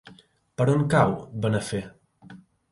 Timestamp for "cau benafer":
0.95-1.85